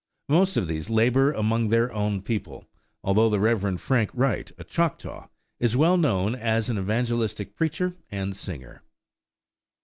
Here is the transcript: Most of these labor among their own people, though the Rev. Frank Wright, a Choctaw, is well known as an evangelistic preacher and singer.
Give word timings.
Most 0.27 0.57
of 0.57 0.67
these 0.67 0.89
labor 0.89 1.31
among 1.31 1.67
their 1.67 1.93
own 1.93 2.23
people, 2.23 2.65
though 3.03 3.29
the 3.29 3.39
Rev. 3.39 3.79
Frank 3.79 4.09
Wright, 4.15 4.51
a 4.57 4.63
Choctaw, 4.63 5.27
is 5.59 5.77
well 5.77 5.95
known 5.95 6.33
as 6.33 6.71
an 6.71 6.79
evangelistic 6.79 7.55
preacher 7.55 7.93
and 8.09 8.35
singer. 8.35 8.81